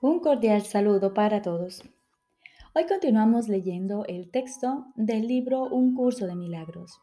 Un 0.00 0.20
cordial 0.20 0.62
saludo 0.62 1.12
para 1.12 1.42
todos. 1.42 1.82
Hoy 2.72 2.86
continuamos 2.86 3.48
leyendo 3.48 4.04
el 4.06 4.30
texto 4.30 4.86
del 4.94 5.26
libro 5.26 5.64
Un 5.64 5.96
curso 5.96 6.24
de 6.28 6.36
milagros. 6.36 7.00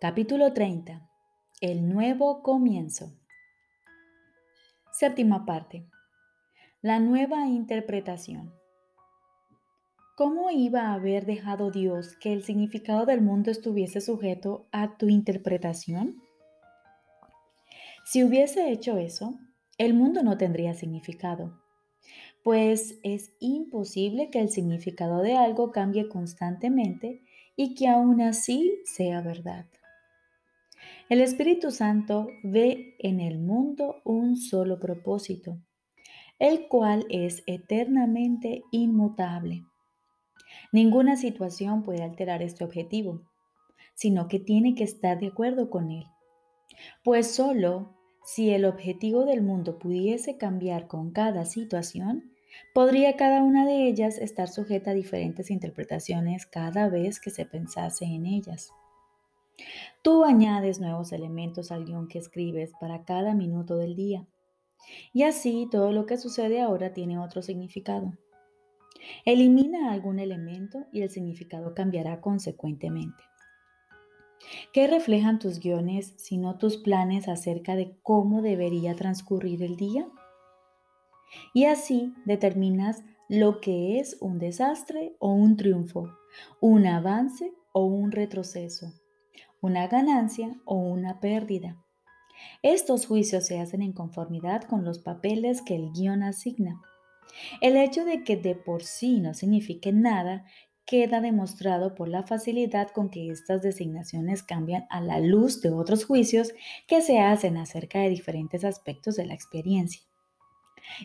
Capítulo 0.00 0.52
30. 0.52 1.04
El 1.60 1.88
nuevo 1.88 2.44
comienzo. 2.44 3.12
Séptima 4.92 5.44
parte. 5.44 5.84
La 6.80 7.00
nueva 7.00 7.48
interpretación. 7.48 8.54
¿Cómo 10.16 10.52
iba 10.52 10.82
a 10.82 10.94
haber 10.94 11.26
dejado 11.26 11.72
Dios 11.72 12.14
que 12.20 12.32
el 12.32 12.44
significado 12.44 13.04
del 13.04 13.20
mundo 13.20 13.50
estuviese 13.50 14.00
sujeto 14.00 14.68
a 14.70 14.96
tu 14.96 15.08
interpretación? 15.08 16.22
Si 18.04 18.22
hubiese 18.22 18.70
hecho 18.70 18.96
eso, 18.96 19.34
el 19.76 19.92
mundo 19.92 20.22
no 20.22 20.38
tendría 20.38 20.74
significado 20.74 21.63
pues 22.44 23.00
es 23.02 23.34
imposible 23.40 24.28
que 24.30 24.38
el 24.38 24.50
significado 24.50 25.22
de 25.22 25.34
algo 25.34 25.72
cambie 25.72 26.08
constantemente 26.10 27.22
y 27.56 27.74
que 27.74 27.88
aún 27.88 28.20
así 28.20 28.82
sea 28.84 29.22
verdad. 29.22 29.66
El 31.08 31.22
Espíritu 31.22 31.70
Santo 31.70 32.28
ve 32.42 32.96
en 32.98 33.20
el 33.20 33.38
mundo 33.38 34.02
un 34.04 34.36
solo 34.36 34.78
propósito, 34.78 35.58
el 36.38 36.68
cual 36.68 37.06
es 37.08 37.42
eternamente 37.46 38.62
inmutable. 38.70 39.62
Ninguna 40.70 41.16
situación 41.16 41.82
puede 41.82 42.02
alterar 42.02 42.42
este 42.42 42.62
objetivo, 42.62 43.22
sino 43.94 44.28
que 44.28 44.38
tiene 44.38 44.74
que 44.74 44.84
estar 44.84 45.18
de 45.18 45.28
acuerdo 45.28 45.70
con 45.70 45.90
él, 45.90 46.04
pues 47.04 47.34
solo 47.34 47.96
si 48.22 48.50
el 48.50 48.66
objetivo 48.66 49.24
del 49.24 49.40
mundo 49.40 49.78
pudiese 49.78 50.36
cambiar 50.36 50.88
con 50.88 51.10
cada 51.12 51.46
situación, 51.46 52.33
Podría 52.72 53.16
cada 53.16 53.42
una 53.42 53.64
de 53.64 53.86
ellas 53.88 54.18
estar 54.18 54.48
sujeta 54.48 54.90
a 54.90 54.94
diferentes 54.94 55.50
interpretaciones 55.50 56.46
cada 56.46 56.88
vez 56.88 57.20
que 57.20 57.30
se 57.30 57.46
pensase 57.46 58.04
en 58.04 58.26
ellas. 58.26 58.72
Tú 60.02 60.24
añades 60.24 60.80
nuevos 60.80 61.12
elementos 61.12 61.70
al 61.70 61.84
guion 61.84 62.08
que 62.08 62.18
escribes 62.18 62.72
para 62.80 63.04
cada 63.04 63.34
minuto 63.34 63.76
del 63.76 63.94
día. 63.94 64.26
Y 65.12 65.22
así 65.22 65.68
todo 65.70 65.92
lo 65.92 66.06
que 66.06 66.18
sucede 66.18 66.60
ahora 66.60 66.92
tiene 66.92 67.18
otro 67.18 67.42
significado. 67.42 68.12
Elimina 69.24 69.92
algún 69.92 70.18
elemento 70.18 70.86
y 70.92 71.02
el 71.02 71.10
significado 71.10 71.74
cambiará 71.74 72.20
consecuentemente. 72.20 73.22
¿Qué 74.72 74.86
reflejan 74.86 75.38
tus 75.38 75.60
guiones 75.60 76.14
sino 76.16 76.58
tus 76.58 76.76
planes 76.76 77.28
acerca 77.28 77.76
de 77.76 77.96
cómo 78.02 78.42
debería 78.42 78.94
transcurrir 78.94 79.62
el 79.62 79.76
día? 79.76 80.06
Y 81.52 81.64
así 81.64 82.14
determinas 82.24 83.02
lo 83.28 83.60
que 83.60 83.98
es 83.98 84.16
un 84.20 84.38
desastre 84.38 85.16
o 85.18 85.32
un 85.32 85.56
triunfo, 85.56 86.10
un 86.60 86.86
avance 86.86 87.52
o 87.72 87.84
un 87.84 88.12
retroceso, 88.12 88.92
una 89.60 89.88
ganancia 89.88 90.60
o 90.64 90.76
una 90.76 91.20
pérdida. 91.20 91.82
Estos 92.62 93.06
juicios 93.06 93.46
se 93.46 93.60
hacen 93.60 93.82
en 93.82 93.92
conformidad 93.92 94.62
con 94.62 94.84
los 94.84 94.98
papeles 94.98 95.62
que 95.62 95.76
el 95.76 95.92
guion 95.92 96.22
asigna. 96.22 96.80
El 97.60 97.76
hecho 97.76 98.04
de 98.04 98.22
que 98.22 98.36
de 98.36 98.54
por 98.54 98.82
sí 98.82 99.20
no 99.20 99.34
signifique 99.34 99.92
nada 99.92 100.44
queda 100.86 101.20
demostrado 101.20 101.94
por 101.94 102.08
la 102.08 102.22
facilidad 102.22 102.90
con 102.90 103.08
que 103.08 103.30
estas 103.30 103.62
designaciones 103.62 104.42
cambian 104.42 104.86
a 104.90 105.00
la 105.00 105.18
luz 105.18 105.62
de 105.62 105.70
otros 105.70 106.04
juicios 106.04 106.52
que 106.86 107.00
se 107.00 107.20
hacen 107.20 107.56
acerca 107.56 108.00
de 108.00 108.10
diferentes 108.10 108.64
aspectos 108.64 109.16
de 109.16 109.24
la 109.26 109.34
experiencia. 109.34 110.02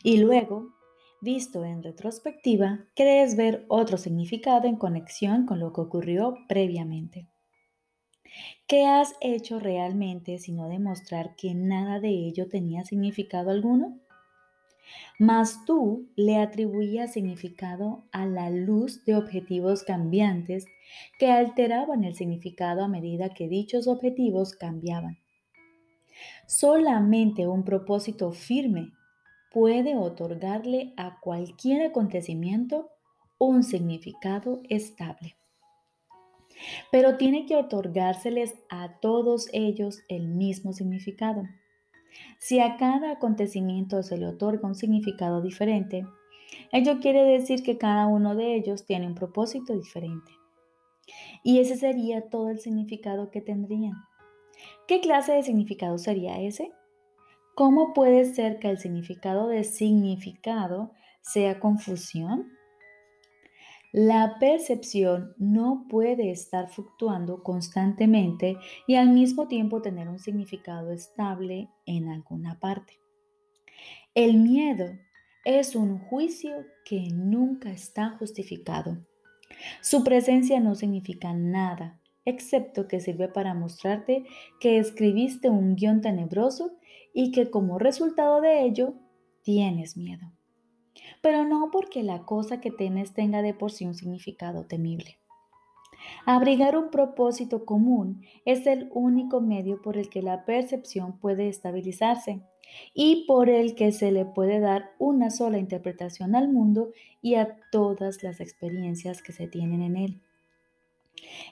Y 0.04 0.18
luego, 0.18 0.74
visto 1.22 1.66
en 1.66 1.84
retrospectiva, 1.84 2.86
crees 2.95 3.36
ver 3.36 3.66
otro 3.67 3.98
significado 3.98 4.67
en 4.67 4.76
conexión 4.76 5.45
con 5.45 5.60
lo 5.60 5.73
que 5.73 5.82
ocurrió 5.82 6.36
previamente. 6.48 7.28
¿Qué 8.68 8.86
has 8.86 9.16
hecho 9.22 9.60
realmente 9.60 10.38
sino 10.38 10.70
demostrar 10.70 11.36
que 11.36 11.56
nada 11.56 12.00
de 12.00 12.10
ello 12.10 12.48
tenía 12.48 12.84
significado 12.84 13.50
alguno? 13.50 14.00
Mas 15.18 15.66
tú 15.66 16.10
le 16.16 16.38
atribuías 16.38 17.14
significado 17.14 18.04
a 18.12 18.26
la 18.26 18.50
luz 18.50 19.04
de 19.06 19.16
objetivos 19.16 19.84
cambiantes 19.84 20.66
que 21.20 21.32
alteraban 21.32 22.04
el 22.04 22.16
significado 22.16 22.84
a 22.84 22.88
medida 22.88 23.30
que 23.30 23.48
dichos 23.48 23.88
objetivos 23.88 24.54
cambiaban. 24.54 25.18
Solamente 26.48 27.48
un 27.48 27.64
propósito 27.64 28.32
firme 28.32 28.94
puede 29.52 29.95
otorgarle 29.95 30.93
a 30.98 31.20
cualquier 31.20 31.83
acontecimiento 31.87 32.89
un 33.37 33.64
significado 33.64 34.61
estable. 34.70 35.36
Pero 36.92 37.17
tiene 37.17 37.45
que 37.45 37.55
otorgárseles 37.55 38.55
a 38.70 38.99
todos 38.99 39.48
ellos 39.54 40.02
el 40.09 40.27
mismo 40.27 40.73
significado. 40.73 41.43
Si 42.38 42.59
a 42.59 42.77
cada 42.77 43.11
acontecimiento 43.11 44.04
se 44.04 44.17
le 44.17 44.27
otorga 44.27 44.67
un 44.67 44.76
significado 44.76 45.42
diferente, 45.42 46.05
ello 46.71 46.99
quiere 46.99 47.23
decir 47.23 47.64
que 47.64 47.77
cada 47.77 48.08
uno 48.08 48.36
de 48.36 48.55
ellos 48.55 48.86
tiene 48.86 49.08
un 49.08 49.15
propósito 49.15 49.73
diferente. 49.73 50.32
Y 51.43 51.59
ese 51.59 51.76
sería 51.76 52.30
todo 52.30 52.49
el 52.49 52.59
significado 52.59 53.32
que 53.32 53.42
tendrían. 53.42 53.93
¿Qué 54.88 54.99
clase 54.99 55.32
de 55.32 55.43
significado 55.43 55.98
sería 55.98 56.42
ese? 56.42 56.71
¿Cómo 57.59 57.93
puede 57.93 58.23
ser 58.23 58.58
que 58.58 58.70
el 58.70 58.80
significado 58.80 59.49
de 59.49 59.65
significado 59.65 60.93
sea 61.20 61.59
confusión? 61.59 62.47
La 63.92 64.37
percepción 64.39 65.33
no 65.37 65.86
puede 65.89 66.31
estar 66.31 66.70
fluctuando 66.70 67.43
constantemente 67.43 68.55
y 68.87 68.95
al 68.95 69.09
mismo 69.09 69.49
tiempo 69.49 69.81
tener 69.81 70.08
un 70.08 70.20
significado 70.20 70.93
estable 70.93 71.67
en 71.86 72.08
alguna 72.08 72.58
parte. 72.61 72.93
El 74.15 74.37
miedo 74.37 74.86
es 75.43 75.76
un 75.76 75.99
juicio 75.99 76.65
que 76.86 77.09
nunca 77.11 77.71
está 77.71 78.11
justificado. 78.11 79.05
Su 79.81 80.05
presencia 80.05 80.61
no 80.61 80.76
significa 80.76 81.33
nada, 81.33 81.99
excepto 82.23 82.87
que 82.87 83.02
sirve 83.02 83.27
para 83.27 83.53
mostrarte 83.53 84.23
que 84.61 84.77
escribiste 84.77 85.49
un 85.49 85.76
guion 85.76 85.99
tenebroso 85.99 86.79
y 87.14 87.31
que 87.31 87.49
como 87.49 87.80
resultado 87.80 88.42
de 88.42 88.64
ello 88.64 88.93
tienes 89.43 89.97
miedo. 89.97 90.31
Pero 91.21 91.45
no 91.45 91.70
porque 91.71 92.03
la 92.03 92.25
cosa 92.25 92.61
que 92.61 92.71
temes 92.71 93.14
tenga 93.14 93.42
de 93.42 93.53
por 93.53 93.71
sí 93.71 93.86
un 93.86 93.95
significado 93.95 94.65
temible. 94.65 95.17
Abrigar 96.25 96.77
un 96.77 96.92
propósito 96.92 97.65
común 97.65 98.23
es 98.45 98.65
el 98.67 98.89
único 98.93 99.42
medio 99.42 99.81
por 99.81 99.97
el 99.97 100.09
que 100.09 100.21
la 100.21 100.45
percepción 100.45 101.20
puede 101.20 101.49
estabilizarse 101.49 102.42
y 102.93 103.26
por 103.27 103.49
el 103.49 103.76
que 103.76 103.91
se 103.91 104.11
le 104.11 104.26
puede 104.26 104.59
dar 104.59 104.91
una 104.99 105.30
sola 105.31 105.58
interpretación 105.58 106.36
al 106.36 106.49
mundo 106.49 106.91
y 107.21 107.36
a 107.36 107.58
todas 107.71 108.23
las 108.23 108.39
experiencias 108.39 109.21
que 109.21 109.33
se 109.33 109.47
tienen 109.47 109.81
en 109.81 109.97
él. 109.97 110.21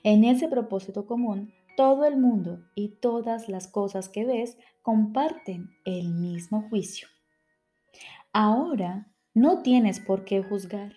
En 0.04 0.24
ese 0.24 0.48
propósito 0.48 1.06
común, 1.06 1.54
todo 1.78 2.06
el 2.06 2.18
mundo 2.18 2.66
y 2.76 2.90
todas 3.00 3.48
las 3.48 3.68
cosas 3.68 4.10
que 4.10 4.26
ves 4.26 4.58
comparten 4.82 5.70
el 5.86 6.10
mismo 6.10 6.68
juicio. 6.70 7.08
Ahora 8.34 9.14
no 9.36 9.62
tienes 9.62 10.00
por 10.00 10.26
qué 10.26 10.42
juzgar, 10.44 10.94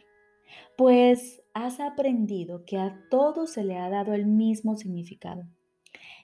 pues 0.77 1.43
has 1.53 1.81
aprendido 1.81 2.65
que 2.65 2.79
a 2.79 2.99
todo 3.11 3.47
se 3.47 3.63
le 3.63 3.77
ha 3.77 3.91
dado 3.91 4.15
el 4.15 4.25
mismo 4.25 4.75
significado 4.75 5.45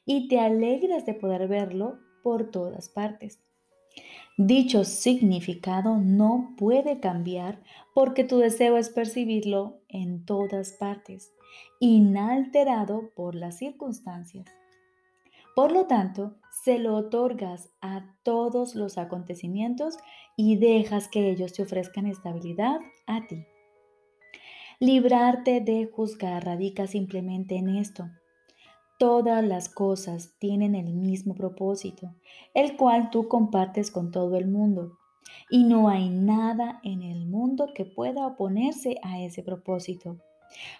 y 0.07 0.29
te 0.29 0.41
alegras 0.41 1.05
de 1.05 1.13
poder 1.13 1.47
verlo 1.49 1.99
por 2.23 2.51
todas 2.51 2.89
partes. 2.89 3.41
Dicho 4.39 4.85
significado 4.85 5.97
no 5.97 6.55
puede 6.59 7.01
cambiar 7.01 7.63
porque 7.95 8.25
tu 8.25 8.39
deseo 8.39 8.77
es 8.77 8.91
percibirlo 8.91 9.81
en 9.89 10.25
todas 10.25 10.73
partes, 10.73 11.33
inalterado 11.81 13.11
por 13.15 13.35
las 13.35 13.59
circunstancias. 13.59 14.47
Por 15.57 15.73
lo 15.73 15.87
tanto, 15.87 16.35
se 16.51 16.79
lo 16.79 16.95
otorgas 16.95 17.71
a 17.81 18.15
todos 18.25 18.75
los 18.75 18.99
acontecimientos 18.99 19.97
y 20.37 20.57
dejas 20.57 21.09
que 21.09 21.31
ellos 21.31 21.55
te 21.55 21.63
ofrezcan 21.63 22.05
estabilidad 22.05 22.79
a 23.07 23.27
ti. 23.27 23.47
Librarte 24.81 25.63
de 25.63 25.87
juzgar 25.91 26.45
radica 26.45 26.87
simplemente 26.87 27.57
en 27.57 27.71
esto. 27.71 28.05
Todas 28.99 29.43
las 29.43 29.71
cosas 29.71 30.35
tienen 30.39 30.75
el 30.75 30.93
mismo 30.93 31.35
propósito, 31.35 32.15
el 32.53 32.77
cual 32.77 33.09
tú 33.09 33.27
compartes 33.27 33.91
con 33.91 34.11
todo 34.11 34.37
el 34.37 34.49
mundo, 34.49 34.99
y 35.49 35.65
no 35.65 35.89
hay 35.89 36.11
nada 36.11 36.81
en 36.85 37.03
el 37.03 37.25
mundo 37.25 37.73
que 37.75 37.87
pueda 37.87 38.27
oponerse 38.27 38.99
a 39.03 39.23
ese 39.23 39.43
propósito, 39.43 40.19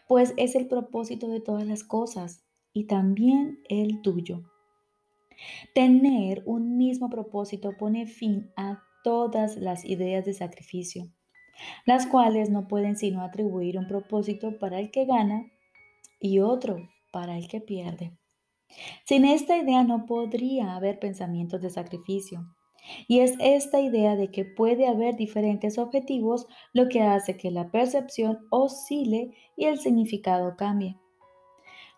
pues 0.07 0.35
es 0.37 0.55
el 0.55 0.69
propósito 0.69 1.29
de 1.29 1.41
todas 1.41 1.67
las 1.67 1.83
cosas 1.83 2.45
y 2.75 2.85
también 2.85 3.61
el 3.71 4.03
tuyo. 4.03 4.43
Tener 5.75 6.43
un 6.47 6.77
mismo 6.77 7.11
propósito 7.11 7.77
pone 7.79 8.07
fin 8.07 8.51
a 8.57 8.83
todas 9.05 9.57
las 9.57 9.85
ideas 9.85 10.25
de 10.25 10.35
sacrificio, 10.35 11.09
las 11.85 12.07
cuales 12.07 12.51
no 12.51 12.67
pueden 12.69 12.97
sino 12.97 13.23
atribuir 13.23 13.79
un 13.79 13.87
propósito 13.87 14.59
para 14.59 14.81
el 14.81 14.91
que 14.91 15.05
gana 15.05 15.47
y 16.21 16.41
otro 16.41 16.89
para 17.13 17.39
el 17.39 17.49
que 17.49 17.61
pierde. 17.61 18.13
Sin 19.05 19.25
esta 19.25 19.57
idea 19.57 19.85
no 19.85 20.07
podría 20.07 20.75
haber 20.75 20.99
pensamientos 20.99 21.63
de 21.63 21.71
sacrificio. 21.71 22.45
Y 23.09 23.21
es 23.21 23.35
esta 23.41 23.81
idea 23.81 24.17
de 24.17 24.31
que 24.31 24.45
puede 24.45 24.87
haber 24.87 25.17
diferentes 25.17 25.79
objetivos 25.79 26.47
lo 26.73 26.89
que 26.89 27.03
hace 27.03 27.37
que 27.37 27.51
la 27.51 27.71
percepción 27.71 28.47
oscile 28.51 29.33
y 29.57 29.65
el 29.65 29.79
significado 29.79 30.57
cambie. 30.57 30.97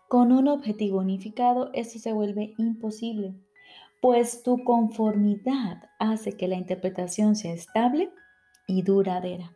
Con 0.09 0.31
un 0.31 0.47
objetivo 0.47 0.97
unificado 0.97 1.69
esto 1.73 1.99
se 1.99 2.13
vuelve 2.13 2.55
imposible, 2.57 3.35
pues 4.01 4.41
tu 4.41 4.63
conformidad 4.63 5.83
hace 5.99 6.35
que 6.35 6.47
la 6.47 6.55
interpretación 6.55 7.35
sea 7.35 7.53
estable 7.53 8.09
y 8.65 8.81
duradera. 8.81 9.55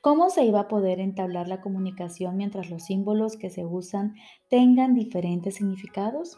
¿Cómo 0.00 0.30
se 0.30 0.44
iba 0.44 0.58
a 0.58 0.68
poder 0.68 0.98
entablar 0.98 1.46
la 1.46 1.60
comunicación 1.60 2.36
mientras 2.36 2.70
los 2.70 2.86
símbolos 2.86 3.36
que 3.36 3.50
se 3.50 3.64
usan 3.64 4.16
tengan 4.50 4.94
diferentes 4.94 5.54
significados? 5.54 6.36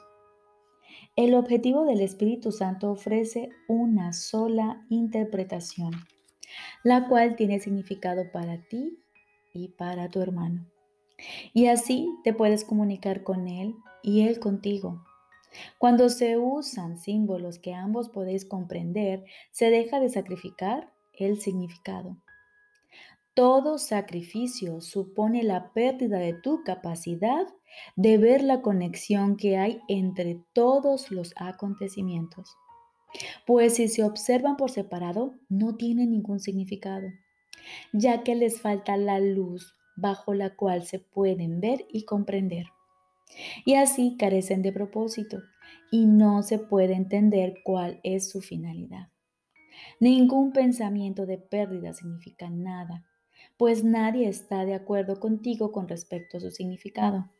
El 1.16 1.34
objetivo 1.34 1.86
del 1.86 2.02
Espíritu 2.02 2.52
Santo 2.52 2.90
ofrece 2.90 3.48
una 3.68 4.12
sola 4.12 4.84
interpretación, 4.90 5.92
la 6.84 7.08
cual 7.08 7.36
tiene 7.36 7.58
significado 7.58 8.30
para 8.30 8.60
ti 8.68 9.02
y 9.54 9.68
para 9.68 10.10
tu 10.10 10.20
hermano. 10.20 10.66
Y 11.52 11.66
así 11.66 12.08
te 12.24 12.32
puedes 12.32 12.64
comunicar 12.64 13.22
con 13.22 13.48
él 13.48 13.74
y 14.02 14.26
él 14.26 14.38
contigo. 14.38 15.04
Cuando 15.78 16.08
se 16.10 16.36
usan 16.36 16.98
símbolos 16.98 17.58
que 17.58 17.74
ambos 17.74 18.08
podéis 18.08 18.44
comprender, 18.44 19.24
se 19.50 19.70
deja 19.70 20.00
de 20.00 20.10
sacrificar 20.10 20.92
el 21.14 21.40
significado. 21.40 22.16
Todo 23.34 23.78
sacrificio 23.78 24.80
supone 24.80 25.42
la 25.42 25.72
pérdida 25.72 26.18
de 26.18 26.32
tu 26.32 26.62
capacidad 26.64 27.46
de 27.94 28.16
ver 28.16 28.42
la 28.42 28.62
conexión 28.62 29.36
que 29.36 29.58
hay 29.58 29.80
entre 29.88 30.40
todos 30.54 31.10
los 31.10 31.34
acontecimientos. 31.36 32.56
Pues 33.46 33.76
si 33.76 33.88
se 33.88 34.04
observan 34.04 34.56
por 34.56 34.70
separado, 34.70 35.34
no 35.48 35.76
tienen 35.76 36.10
ningún 36.10 36.40
significado, 36.40 37.08
ya 37.92 38.22
que 38.22 38.34
les 38.34 38.60
falta 38.60 38.96
la 38.96 39.20
luz 39.20 39.75
bajo 39.96 40.34
la 40.34 40.56
cual 40.56 40.84
se 40.84 40.98
pueden 40.98 41.60
ver 41.60 41.86
y 41.90 42.04
comprender. 42.04 42.66
Y 43.64 43.74
así 43.74 44.16
carecen 44.18 44.62
de 44.62 44.72
propósito 44.72 45.38
y 45.90 46.06
no 46.06 46.42
se 46.42 46.58
puede 46.58 46.94
entender 46.94 47.54
cuál 47.64 48.00
es 48.02 48.30
su 48.30 48.40
finalidad. 48.40 49.08
Ningún 50.00 50.52
pensamiento 50.52 51.26
de 51.26 51.38
pérdida 51.38 51.92
significa 51.92 52.48
nada 52.50 53.04
pues 53.56 53.84
nadie 53.84 54.28
está 54.28 54.64
de 54.64 54.74
acuerdo 54.74 55.18
contigo 55.18 55.72
con 55.72 55.88
respecto 55.88 56.36
a 56.36 56.40
su 56.40 56.50
significado. 56.50 57.30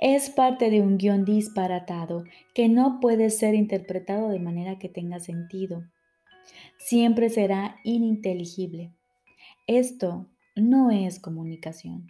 Es 0.00 0.30
parte 0.30 0.70
de 0.70 0.80
un 0.80 0.98
guion 0.98 1.24
disparatado 1.24 2.24
que 2.54 2.68
no 2.68 3.00
puede 3.00 3.30
ser 3.30 3.54
interpretado 3.54 4.28
de 4.28 4.38
manera 4.38 4.78
que 4.78 4.88
tenga 4.88 5.20
sentido. 5.20 5.84
Siempre 6.78 7.28
será 7.28 7.76
ininteligible. 7.84 8.92
Esto 9.66 10.28
no 10.60 10.90
es 10.90 11.20
comunicación. 11.20 12.06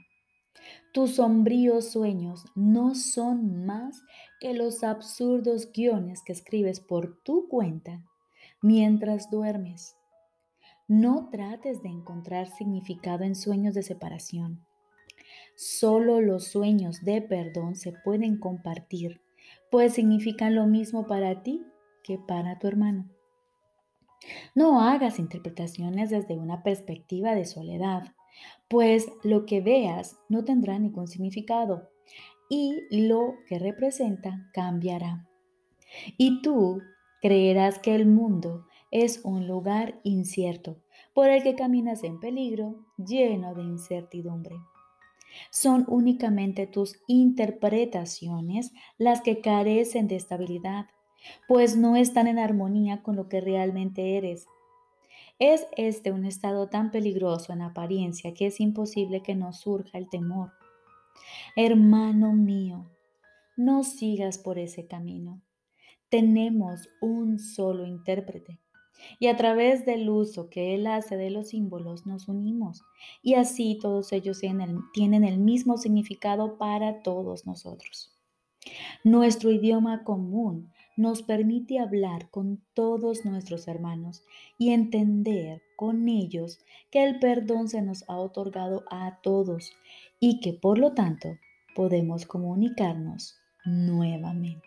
Tus 0.92 1.16
sombríos 1.16 1.90
sueños 1.92 2.44
no 2.54 2.94
son 2.94 3.64
más 3.64 4.02
que 4.40 4.54
los 4.54 4.82
absurdos 4.82 5.70
guiones 5.72 6.22
que 6.24 6.32
escribes 6.32 6.80
por 6.80 7.22
tu 7.22 7.48
cuenta 7.48 8.04
mientras 8.62 9.30
duermes. 9.30 9.96
No 10.88 11.28
trates 11.30 11.82
de 11.82 11.90
encontrar 11.90 12.48
significado 12.48 13.24
en 13.24 13.34
sueños 13.34 13.74
de 13.74 13.82
separación. 13.82 14.64
Solo 15.54 16.20
los 16.20 16.48
sueños 16.48 17.04
de 17.04 17.20
perdón 17.20 17.76
se 17.76 17.92
pueden 17.92 18.38
compartir, 18.38 19.20
pues 19.70 19.94
significan 19.94 20.54
lo 20.54 20.66
mismo 20.66 21.06
para 21.06 21.42
ti 21.42 21.62
que 22.02 22.18
para 22.18 22.58
tu 22.58 22.66
hermano. 22.68 23.10
No 24.54 24.80
hagas 24.80 25.18
interpretaciones 25.18 26.10
desde 26.10 26.36
una 26.36 26.62
perspectiva 26.62 27.34
de 27.34 27.44
soledad, 27.44 28.14
pues 28.68 29.08
lo 29.22 29.46
que 29.46 29.60
veas 29.60 30.16
no 30.28 30.44
tendrá 30.44 30.78
ningún 30.78 31.08
significado 31.08 31.90
y 32.48 32.82
lo 32.90 33.34
que 33.46 33.58
representa 33.58 34.48
cambiará. 34.52 35.28
Y 36.16 36.42
tú 36.42 36.80
creerás 37.20 37.78
que 37.78 37.94
el 37.94 38.06
mundo 38.06 38.66
es 38.90 39.20
un 39.24 39.46
lugar 39.46 40.00
incierto 40.02 40.78
por 41.14 41.28
el 41.28 41.42
que 41.42 41.54
caminas 41.54 42.04
en 42.04 42.20
peligro, 42.20 42.86
lleno 42.96 43.54
de 43.54 43.62
incertidumbre. 43.62 44.56
Son 45.50 45.84
únicamente 45.88 46.66
tus 46.66 46.96
interpretaciones 47.06 48.72
las 48.96 49.20
que 49.20 49.40
carecen 49.40 50.08
de 50.08 50.16
estabilidad, 50.16 50.86
pues 51.46 51.76
no 51.76 51.96
están 51.96 52.28
en 52.28 52.38
armonía 52.38 53.02
con 53.02 53.16
lo 53.16 53.28
que 53.28 53.40
realmente 53.40 54.16
eres. 54.16 54.46
Es 55.38 55.66
este 55.76 56.10
un 56.10 56.24
estado 56.24 56.68
tan 56.68 56.90
peligroso 56.90 57.52
en 57.52 57.62
apariencia 57.62 58.34
que 58.34 58.46
es 58.46 58.60
imposible 58.60 59.22
que 59.22 59.34
no 59.34 59.52
surja 59.52 59.98
el 59.98 60.08
temor. 60.08 60.52
Hermano 61.54 62.32
mío, 62.32 62.90
no 63.56 63.84
sigas 63.84 64.38
por 64.38 64.58
ese 64.58 64.86
camino. 64.86 65.40
Tenemos 66.08 66.88
un 67.00 67.38
solo 67.38 67.86
intérprete 67.86 68.58
y 69.18 69.28
a 69.28 69.36
través 69.36 69.86
del 69.86 70.08
uso 70.08 70.48
que 70.50 70.74
Él 70.74 70.86
hace 70.86 71.16
de 71.16 71.30
los 71.30 71.50
símbolos 71.50 72.06
nos 72.06 72.28
unimos. 72.28 72.82
Y 73.22 73.34
así 73.34 73.78
todos 73.80 74.12
ellos 74.12 74.40
tienen 74.40 75.24
el, 75.24 75.38
mismo 75.38 75.76
significado 75.76 76.58
para 76.58 77.02
todos 77.02 77.46
nosotros. 77.46 78.16
Nuestro 79.04 79.50
idioma 79.50 80.04
común 80.04 80.72
nos 80.98 81.22
permite 81.22 81.78
hablar 81.78 82.28
con 82.28 82.60
todos 82.74 83.24
nuestros 83.24 83.68
hermanos 83.68 84.24
y 84.58 84.72
entender 84.72 85.62
con 85.76 86.08
ellos 86.08 86.58
que 86.90 87.04
el 87.04 87.20
perdón 87.20 87.68
se 87.68 87.82
nos 87.82 88.04
ha 88.08 88.16
otorgado 88.16 88.82
a 88.90 89.20
todos 89.22 89.72
y 90.18 90.40
que 90.40 90.52
por 90.52 90.78
lo 90.78 90.94
tanto 90.94 91.28
podemos 91.76 92.26
comunicarnos 92.26 93.36
nuevamente. 93.64 94.66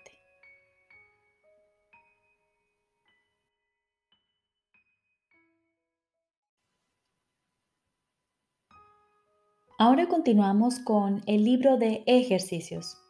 Ahora 9.77 10.07
continuamos 10.07 10.79
con 10.79 11.23
el 11.25 11.43
libro 11.43 11.75
de 11.75 12.03
ejercicios. 12.05 13.00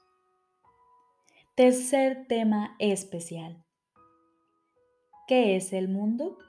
Tercer 1.62 2.26
tema 2.28 2.76
especial. 2.80 3.64
¿Qué 5.28 5.56
es 5.56 5.74
el 5.74 5.90
mundo? 5.90 6.40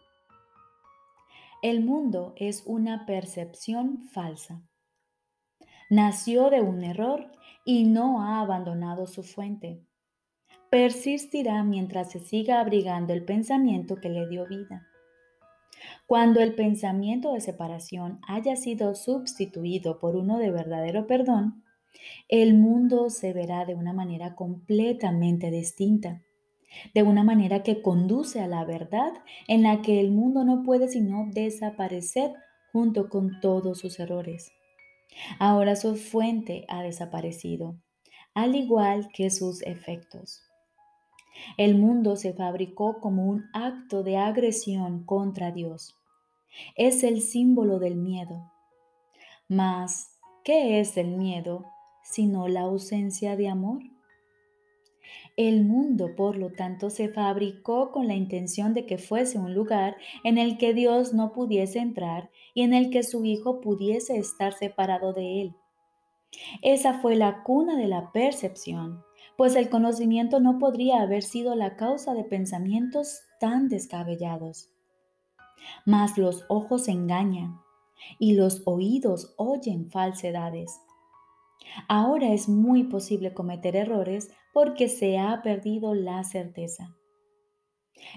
El 1.61 1.85
mundo 1.85 2.33
es 2.39 2.63
una 2.65 3.05
percepción 3.05 4.05
falsa. 4.05 4.63
Nació 5.91 6.49
de 6.49 6.63
un 6.63 6.83
error 6.83 7.31
y 7.67 7.85
no 7.85 8.23
ha 8.23 8.41
abandonado 8.41 9.07
su 9.07 9.23
fuente. 9.23 9.85
Persistirá 10.71 11.63
mientras 11.63 12.11
se 12.11 12.21
siga 12.21 12.59
abrigando 12.59 13.13
el 13.13 13.27
pensamiento 13.27 13.97
que 13.97 14.09
le 14.09 14.27
dio 14.29 14.47
vida. 14.49 14.87
Cuando 16.07 16.41
el 16.41 16.55
pensamiento 16.55 17.35
de 17.35 17.43
separación 17.43 18.19
haya 18.27 18.57
sido 18.57 18.95
sustituido 18.95 19.99
por 19.99 20.17
uno 20.17 20.39
de 20.39 20.51
verdadero 20.51 21.07
perdón, 21.07 21.62
el 22.29 22.55
mundo 22.55 23.11
se 23.11 23.33
verá 23.33 23.65
de 23.65 23.75
una 23.75 23.93
manera 23.93 24.35
completamente 24.35 25.51
distinta, 25.51 26.23
de 26.95 27.03
una 27.03 27.25
manera 27.25 27.63
que 27.63 27.83
conduce 27.83 28.41
a 28.41 28.47
la 28.47 28.65
verdad 28.65 29.13
en 29.49 29.63
la 29.63 29.83
que 29.83 30.01
el 30.01 30.11
mundo 30.11 30.45
no 30.45 30.63
puede 30.63 30.89
sino 30.89 31.29
desaparecer 31.33 32.33
junto 32.73 33.09
con 33.09 33.41
todos 33.41 33.79
sus 33.79 34.01
errores. 34.01 34.51
Ahora 35.39 35.77
su 35.77 35.97
fuente 35.97 36.65
ha 36.69 36.83
desaparecido, 36.83 37.77
al 38.35 38.57
igual 38.57 39.09
que 39.13 39.31
sus 39.31 39.63
efectos. 39.63 40.41
El 41.59 41.77
mundo 41.77 42.17
se 42.17 42.33
fabricó 42.33 43.01
como 43.01 43.27
un 43.27 43.45
acto 43.53 44.03
de 44.03 44.17
agresión 44.17 45.05
contra 45.05 45.51
Dios. 45.51 45.95
Es 46.77 47.05
el 47.05 47.21
símbolo 47.21 47.79
del 47.79 47.97
miedo. 47.97 48.51
Mas, 49.49 50.19
¿qué 50.45 50.81
es 50.81 50.97
el 50.97 51.09
miedo 51.09 51.67
sino 52.03 52.49
la 52.49 52.63
ausencia 52.63 53.37
de 53.37 53.49
amor? 53.49 53.83
El 55.37 55.65
mundo, 55.65 56.15
por 56.15 56.37
lo 56.37 56.53
tanto, 56.53 56.91
se 56.91 57.09
fabricó 57.09 57.91
con 57.91 58.07
la 58.07 58.15
intención 58.15 58.75
de 58.75 58.85
que 58.85 58.99
fuese 58.99 59.39
un 59.39 59.55
lugar 59.55 59.97
en 60.25 60.37
el 60.37 60.59
que 60.59 60.75
Dios 60.75 61.15
no 61.15 61.33
pudiese 61.33 61.79
entrar 61.79 62.31
y 62.55 62.63
en 62.63 62.75
el 62.75 62.91
que 62.91 63.03
su 63.03 63.25
Hijo 63.25 63.61
pudiese 63.61 64.19
estar 64.19 64.53
separado 64.53 65.13
de 65.13 65.41
él. 65.41 65.57
Esa 66.63 67.01
fue 67.01 67.17
la 67.17 67.43
cuna 67.43 67.77
de 67.77 67.89
la 67.89 68.13
percepción, 68.13 69.03
pues 69.37 69.57
el 69.57 69.71
conocimiento 69.71 70.41
no 70.41 70.59
podría 70.59 71.01
haber 71.01 71.23
sido 71.23 71.55
la 71.55 71.77
causa 71.77 72.15
de 72.15 72.25
pensamientos 72.25 73.23
tan 73.41 73.69
descabellados. 73.69 74.69
mas 75.87 76.19
los 76.19 76.45
ojos 76.49 76.89
engañan 76.89 77.61
y 78.19 78.35
los 78.35 78.63
oídos 78.67 79.33
oyen 79.37 79.91
falsedades. 79.91 80.81
Ahora 81.89 82.33
es 82.33 82.49
muy 82.49 82.85
posible 82.85 83.35
cometer 83.35 83.77
errores 83.77 84.31
porque 84.53 84.89
se 84.89 85.19
ha 85.19 85.43
perdido 85.43 85.95
la 85.95 86.23
certeza. 86.25 86.95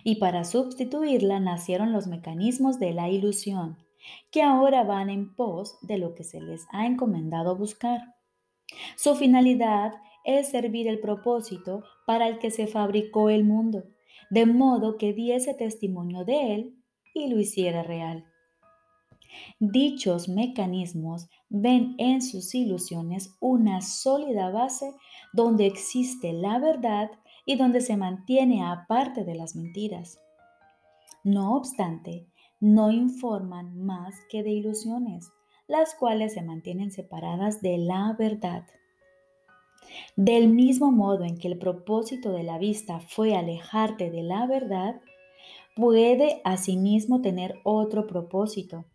Y 0.04 0.16
para 0.16 0.44
sustituirla 0.44 1.40
nacieron 1.40 1.92
los 1.92 2.08
mecanismos 2.08 2.80
de 2.80 2.94
la 2.94 3.10
ilusión, 3.10 3.78
que 4.32 4.42
ahora 4.42 4.84
van 4.84 5.10
en 5.10 5.36
pos 5.36 5.78
de 5.82 5.98
lo 5.98 6.16
que 6.16 6.24
se 6.24 6.42
les 6.42 6.66
ha 6.72 6.86
encomendado 6.86 7.56
buscar. 7.56 8.02
Su 8.96 9.16
finalidad 9.16 9.94
es 10.24 10.50
servir 10.50 10.88
el 10.88 11.00
propósito 11.00 11.84
para 12.08 12.28
el 12.28 12.40
que 12.40 12.50
se 12.52 12.68
fabricó 12.68 13.30
el 13.30 13.44
mundo, 13.44 13.84
de 14.32 14.46
modo 14.46 14.98
que 14.98 15.14
diese 15.14 15.54
testimonio 15.54 16.26
de 16.26 16.56
él 16.56 16.84
y 17.14 17.28
lo 17.28 17.40
hiciera 17.40 17.84
real. 17.84 18.26
Dichos 19.60 20.28
mecanismos 20.28 21.30
ven 21.50 21.96
en 21.98 22.22
sus 22.22 22.54
ilusiones 22.56 23.36
una 23.40 23.82
sólida 23.82 24.50
base 24.50 24.94
donde 25.34 25.66
existe 25.66 26.34
la 26.34 26.60
verdad 26.60 27.12
y 27.46 27.56
donde 27.56 27.82
se 27.82 27.98
mantiene 27.98 28.66
aparte 28.66 29.24
de 29.24 29.36
las 29.36 29.56
mentiras. 29.56 30.20
No 31.24 31.56
obstante, 31.56 32.28
no 32.60 32.92
informan 32.92 33.78
más 33.86 34.16
que 34.30 34.44
de 34.44 34.52
ilusiones, 34.52 35.32
las 35.68 35.96
cuales 35.96 36.34
se 36.34 36.42
mantienen 36.42 36.92
separadas 36.92 37.62
de 37.62 37.78
la 37.78 38.16
verdad. 38.18 38.66
Del 40.16 40.48
mismo 40.48 40.92
modo 40.92 41.24
en 41.24 41.38
que 41.38 41.48
el 41.48 41.58
propósito 41.58 42.32
de 42.32 42.44
la 42.44 42.58
vista 42.58 43.00
fue 43.00 43.36
alejarte 43.36 44.10
de 44.10 44.24
la 44.24 44.48
verdad, 44.48 45.02
puede 45.76 46.42
asimismo 46.44 47.22
tener 47.22 47.60
otro 47.64 48.08
propósito. 48.08 48.86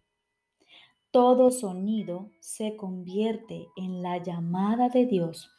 Todo 1.13 1.51
sonido 1.51 2.31
se 2.39 2.77
convierte 2.77 3.67
en 3.77 4.01
la 4.01 4.19
llamada 4.19 4.89
de 4.89 5.07
Dios. 5.07 5.51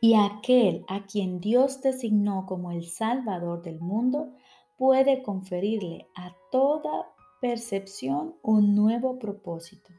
Y 0.00 0.14
aquel 0.14 0.84
a 0.88 1.06
quien 1.06 1.40
Dios 1.40 1.80
designó 1.82 2.44
como 2.46 2.72
el 2.72 2.84
Salvador 2.84 3.62
del 3.62 3.78
mundo 3.78 4.32
puede 4.76 5.22
conferirle 5.22 6.08
a 6.16 6.34
toda 6.50 7.12
percepción 7.40 8.34
un 8.42 8.74
nuevo 8.74 9.20
propósito. 9.20 9.92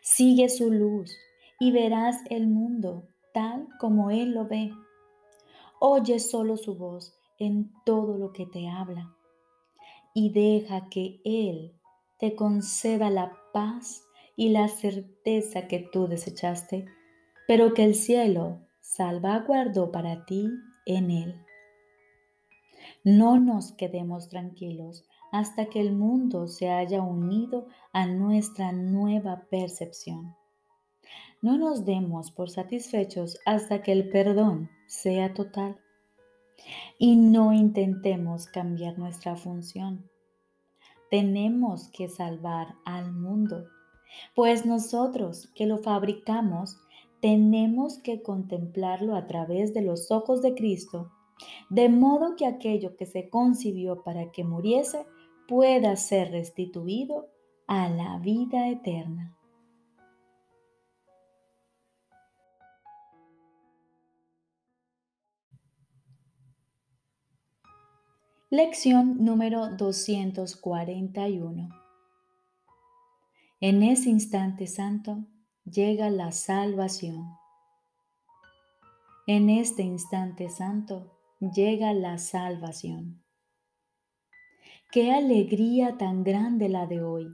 Sigue 0.00 0.48
su 0.48 0.70
luz 0.70 1.16
y 1.58 1.72
verás 1.72 2.18
el 2.30 2.46
mundo 2.46 3.08
tal 3.32 3.66
como 3.80 4.10
Él 4.10 4.30
lo 4.30 4.46
ve. 4.46 4.70
Oye 5.80 6.20
solo 6.20 6.56
su 6.56 6.76
voz 6.76 7.12
en 7.38 7.72
todo 7.84 8.16
lo 8.16 8.32
que 8.32 8.46
te 8.46 8.68
habla 8.68 9.12
y 10.14 10.30
deja 10.30 10.88
que 10.88 11.20
Él 11.24 11.74
te 12.24 12.36
conceda 12.36 13.10
la 13.10 13.36
paz 13.52 14.08
y 14.34 14.48
la 14.48 14.68
certeza 14.68 15.68
que 15.68 15.80
tú 15.92 16.08
desechaste, 16.08 16.86
pero 17.46 17.74
que 17.74 17.84
el 17.84 17.94
cielo 17.94 18.60
salvaguardó 18.80 19.92
para 19.92 20.24
ti 20.24 20.48
en 20.86 21.10
Él. 21.10 21.34
No 23.04 23.38
nos 23.38 23.72
quedemos 23.72 24.30
tranquilos 24.30 25.04
hasta 25.32 25.66
que 25.66 25.82
el 25.82 25.92
mundo 25.92 26.48
se 26.48 26.70
haya 26.70 27.02
unido 27.02 27.66
a 27.92 28.06
nuestra 28.06 28.72
nueva 28.72 29.44
percepción. 29.50 30.34
No 31.42 31.58
nos 31.58 31.84
demos 31.84 32.30
por 32.30 32.48
satisfechos 32.48 33.38
hasta 33.44 33.82
que 33.82 33.92
el 33.92 34.08
perdón 34.08 34.70
sea 34.86 35.34
total. 35.34 35.78
Y 36.98 37.16
no 37.16 37.52
intentemos 37.52 38.46
cambiar 38.46 38.98
nuestra 38.98 39.36
función. 39.36 40.08
Tenemos 41.14 41.90
que 41.92 42.08
salvar 42.08 42.74
al 42.84 43.12
mundo, 43.12 43.68
pues 44.34 44.66
nosotros 44.66 45.48
que 45.54 45.64
lo 45.64 45.78
fabricamos 45.78 46.80
tenemos 47.20 47.98
que 47.98 48.20
contemplarlo 48.20 49.14
a 49.14 49.28
través 49.28 49.72
de 49.74 49.82
los 49.82 50.10
ojos 50.10 50.42
de 50.42 50.56
Cristo, 50.56 51.12
de 51.70 51.88
modo 51.88 52.34
que 52.34 52.46
aquello 52.46 52.96
que 52.96 53.06
se 53.06 53.28
concibió 53.28 54.02
para 54.02 54.32
que 54.32 54.42
muriese 54.42 55.06
pueda 55.46 55.94
ser 55.94 56.32
restituido 56.32 57.28
a 57.68 57.88
la 57.88 58.18
vida 58.18 58.68
eterna. 58.68 59.36
Lección 68.56 69.24
número 69.24 69.70
241. 69.70 71.70
En 73.58 73.82
ese 73.82 74.10
instante 74.10 74.68
santo 74.68 75.26
llega 75.64 76.08
la 76.08 76.30
salvación. 76.30 77.32
En 79.26 79.50
este 79.50 79.82
instante 79.82 80.48
santo 80.50 81.18
llega 81.40 81.92
la 81.94 82.18
salvación. 82.18 83.24
Qué 84.92 85.10
alegría 85.10 85.98
tan 85.98 86.22
grande 86.22 86.68
la 86.68 86.86
de 86.86 87.02
hoy. 87.02 87.26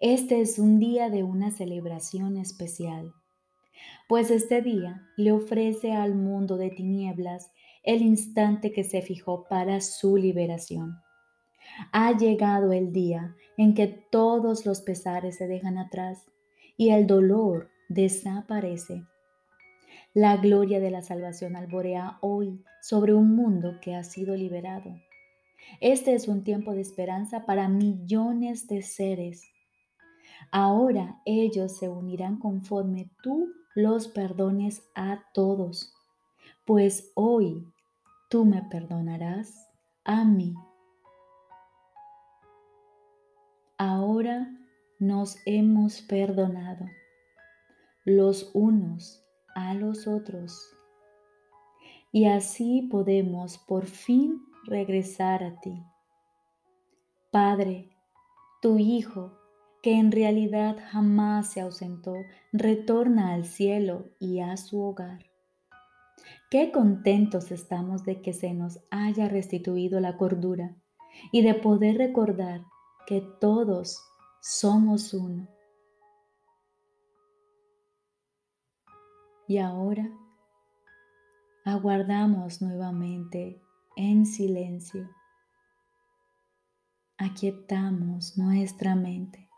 Este 0.00 0.40
es 0.40 0.58
un 0.58 0.80
día 0.80 1.10
de 1.10 1.22
una 1.22 1.52
celebración 1.52 2.38
especial, 2.38 3.12
pues 4.08 4.32
este 4.32 4.62
día 4.62 5.06
le 5.16 5.30
ofrece 5.30 5.92
al 5.92 6.16
mundo 6.16 6.56
de 6.56 6.70
tinieblas 6.70 7.52
el 7.84 8.02
instante 8.02 8.72
que 8.72 8.84
se 8.84 9.02
fijó 9.02 9.46
para 9.48 9.80
su 9.80 10.16
liberación. 10.16 10.98
Ha 11.92 12.16
llegado 12.16 12.72
el 12.72 12.92
día 12.92 13.36
en 13.56 13.74
que 13.74 13.86
todos 13.86 14.66
los 14.66 14.80
pesares 14.80 15.36
se 15.36 15.46
dejan 15.46 15.78
atrás 15.78 16.24
y 16.76 16.90
el 16.90 17.06
dolor 17.06 17.70
desaparece. 17.88 19.04
La 20.12 20.36
gloria 20.36 20.80
de 20.80 20.90
la 20.90 21.02
salvación 21.02 21.56
alborea 21.56 22.18
hoy 22.20 22.62
sobre 22.80 23.14
un 23.14 23.34
mundo 23.34 23.78
que 23.80 23.94
ha 23.94 24.04
sido 24.04 24.36
liberado. 24.36 24.94
Este 25.80 26.14
es 26.14 26.28
un 26.28 26.44
tiempo 26.44 26.72
de 26.72 26.82
esperanza 26.82 27.46
para 27.46 27.68
millones 27.68 28.68
de 28.68 28.82
seres. 28.82 29.42
Ahora 30.50 31.20
ellos 31.24 31.78
se 31.78 31.88
unirán 31.88 32.38
conforme 32.38 33.10
tú 33.22 33.52
los 33.74 34.06
perdones 34.08 34.84
a 34.94 35.24
todos, 35.32 35.92
pues 36.64 37.10
hoy 37.14 37.66
tú 38.34 38.44
me 38.44 38.62
perdonarás 38.62 39.70
a 40.02 40.24
mí. 40.24 40.56
Ahora 43.78 44.50
nos 44.98 45.38
hemos 45.46 46.02
perdonado 46.02 46.84
los 48.04 48.50
unos 48.52 49.24
a 49.54 49.74
los 49.74 50.08
otros 50.08 50.58
y 52.10 52.24
así 52.24 52.88
podemos 52.90 53.56
por 53.56 53.86
fin 53.86 54.42
regresar 54.64 55.44
a 55.44 55.60
ti. 55.60 55.84
Padre, 57.30 57.88
tu 58.60 58.78
Hijo, 58.78 59.38
que 59.80 59.96
en 59.96 60.10
realidad 60.10 60.76
jamás 60.90 61.52
se 61.52 61.60
ausentó, 61.60 62.16
retorna 62.52 63.32
al 63.32 63.44
cielo 63.44 64.08
y 64.18 64.40
a 64.40 64.56
su 64.56 64.82
hogar. 64.82 65.33
Qué 66.50 66.70
contentos 66.72 67.50
estamos 67.50 68.04
de 68.04 68.22
que 68.22 68.32
se 68.32 68.54
nos 68.54 68.80
haya 68.90 69.28
restituido 69.28 70.00
la 70.00 70.16
cordura 70.16 70.76
y 71.32 71.42
de 71.42 71.54
poder 71.54 71.98
recordar 71.98 72.64
que 73.06 73.20
todos 73.40 73.98
somos 74.40 75.14
uno. 75.14 75.48
Y 79.46 79.58
ahora 79.58 80.10
aguardamos 81.64 82.62
nuevamente 82.62 83.60
en 83.96 84.26
silencio. 84.26 85.08
Aquietamos 87.18 88.36
nuestra 88.36 88.94
mente. 88.94 89.48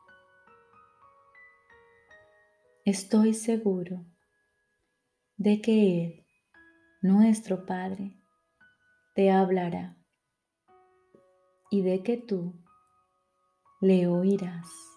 Estoy 2.85 3.35
seguro 3.35 4.05
de 5.37 5.61
que 5.61 6.05
Él 6.05 6.26
nuestro 7.07 7.67
Padre, 7.67 8.17
te 9.15 9.31
hablará 9.31 9.97
y 11.71 11.83
de 11.83 12.03
que 12.03 12.17
tú 12.17 12.55
le 13.81 14.09
oirás. 14.09 14.96